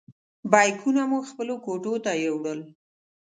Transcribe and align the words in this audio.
بیکونه 0.51 1.01
مو 1.09 1.19
خپلو 1.29 1.55
کوټو 1.65 1.93
ته 2.05 2.11
یوړل. 2.25 2.59